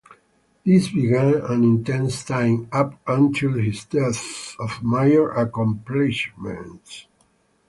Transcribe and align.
This 0.65 0.89
began 0.91 1.35
an 1.35 1.63
intense 1.63 2.23
time, 2.23 2.67
up 2.71 2.99
until 3.05 3.53
his 3.53 3.85
death, 3.85 4.55
of 4.59 4.81
major 4.81 5.29
accomplishments. 5.29 7.05